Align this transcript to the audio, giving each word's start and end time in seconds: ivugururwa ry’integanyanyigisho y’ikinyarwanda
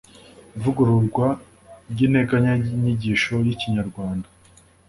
ivugururwa 0.55 1.27
ry’integanyanyigisho 1.91 3.33
y’ikinyarwanda 3.45 4.27